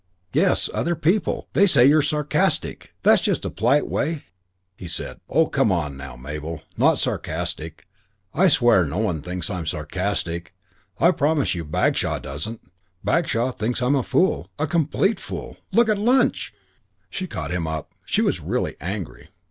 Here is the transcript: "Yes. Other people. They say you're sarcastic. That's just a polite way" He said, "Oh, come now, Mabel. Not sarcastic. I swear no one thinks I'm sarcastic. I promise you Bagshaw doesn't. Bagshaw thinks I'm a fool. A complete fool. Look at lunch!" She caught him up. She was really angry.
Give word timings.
"Yes. 0.33 0.67
Other 0.73 0.95
people. 0.95 1.47
They 1.53 1.67
say 1.67 1.85
you're 1.85 2.01
sarcastic. 2.01 2.95
That's 3.03 3.21
just 3.21 3.45
a 3.45 3.51
polite 3.51 3.87
way" 3.87 4.23
He 4.79 4.87
said, 4.87 5.19
"Oh, 5.29 5.45
come 5.45 5.67
now, 5.95 6.15
Mabel. 6.15 6.63
Not 6.75 6.97
sarcastic. 6.97 7.85
I 8.33 8.47
swear 8.47 8.83
no 8.83 8.97
one 8.97 9.21
thinks 9.21 9.51
I'm 9.51 9.67
sarcastic. 9.67 10.55
I 10.99 11.11
promise 11.11 11.53
you 11.53 11.63
Bagshaw 11.65 12.17
doesn't. 12.17 12.61
Bagshaw 13.03 13.51
thinks 13.51 13.83
I'm 13.83 13.95
a 13.95 14.01
fool. 14.01 14.49
A 14.57 14.65
complete 14.65 15.19
fool. 15.19 15.57
Look 15.71 15.87
at 15.87 15.99
lunch!" 15.99 16.51
She 17.11 17.27
caught 17.27 17.51
him 17.51 17.67
up. 17.67 17.93
She 18.03 18.23
was 18.23 18.41
really 18.41 18.77
angry. 18.81 19.29